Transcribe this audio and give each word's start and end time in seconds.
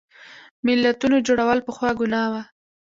ملتونو 0.65 1.17
جوړول 1.27 1.59
پخوا 1.67 1.89
ګناه 1.99 2.27
وه. 2.31 2.41